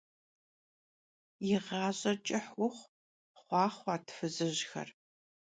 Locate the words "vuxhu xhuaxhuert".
2.57-4.07